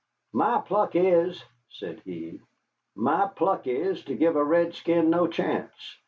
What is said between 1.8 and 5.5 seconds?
he, "my pluck is to give a redskin no